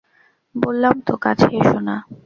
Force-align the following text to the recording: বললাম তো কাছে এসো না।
বললাম 0.55 0.95
তো 1.07 1.13
কাছে 1.17 1.47
এসো 1.59 1.79
না। 1.87 1.95